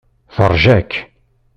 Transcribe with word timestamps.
Teṛja-k. 0.35 0.91